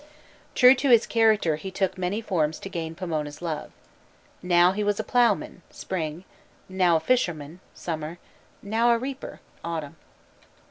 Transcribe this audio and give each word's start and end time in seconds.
True 0.55 0.73
to 0.73 0.89
his 0.89 1.05
character 1.05 1.57
he 1.57 1.69
took 1.69 1.95
many 1.95 2.21
forms 2.21 2.57
to 2.61 2.69
gain 2.69 2.95
Pomona's 2.95 3.39
love. 3.39 3.69
Now 4.41 4.71
he 4.71 4.83
was 4.83 4.99
a 4.99 5.03
ploughman 5.03 5.61
(spring), 5.69 6.23
now 6.67 6.95
a 6.95 6.99
fisherman 6.99 7.59
(summer), 7.75 8.17
now 8.63 8.89
a 8.93 8.97
reaper 8.97 9.41
(autumn). 9.63 9.97